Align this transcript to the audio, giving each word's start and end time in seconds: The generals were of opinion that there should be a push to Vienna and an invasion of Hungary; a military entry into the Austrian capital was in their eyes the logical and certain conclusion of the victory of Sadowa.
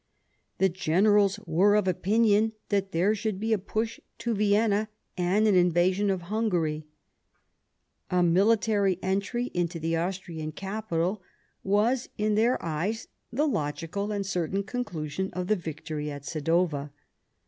The 0.57 0.67
generals 0.67 1.39
were 1.45 1.75
of 1.75 1.87
opinion 1.87 2.53
that 2.69 2.91
there 2.91 3.13
should 3.13 3.39
be 3.39 3.53
a 3.53 3.59
push 3.59 3.99
to 4.17 4.33
Vienna 4.33 4.89
and 5.15 5.47
an 5.47 5.53
invasion 5.53 6.09
of 6.09 6.23
Hungary; 6.23 6.87
a 8.09 8.23
military 8.23 8.97
entry 9.03 9.51
into 9.53 9.79
the 9.79 9.97
Austrian 9.97 10.53
capital 10.53 11.21
was 11.63 12.09
in 12.17 12.33
their 12.33 12.57
eyes 12.65 13.09
the 13.31 13.45
logical 13.47 14.11
and 14.11 14.25
certain 14.25 14.63
conclusion 14.63 15.29
of 15.33 15.45
the 15.45 15.55
victory 15.55 16.09
of 16.09 16.23
Sadowa. 16.25 16.89